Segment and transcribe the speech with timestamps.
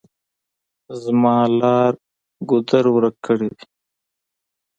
[1.03, 1.93] زما لار
[2.49, 3.65] ګودر ورک کړي دي.